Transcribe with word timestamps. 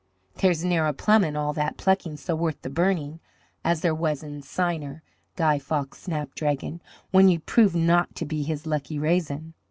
There's 0.37 0.65
ne'er 0.65 0.87
a 0.87 0.93
plum 0.93 1.23
in 1.23 1.35
all 1.35 1.53
that 1.53 1.77
plucking 1.77 2.17
so 2.17 2.35
worth 2.35 2.59
the 2.63 2.71
burning 2.71 3.19
as 3.63 3.81
there 3.81 3.93
was 3.93 4.23
in 4.23 4.41
Signer 4.41 5.03
Guy 5.35 5.59
Fawkes' 5.59 5.99
snapdragon 5.99 6.81
when 7.11 7.29
ye 7.29 7.37
proved 7.37 7.75
not 7.75 8.15
to 8.15 8.25
be 8.25 8.41
his 8.41 8.65
lucky 8.65 8.97
raisin." 8.97 9.53